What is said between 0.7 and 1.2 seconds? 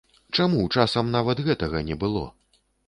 часам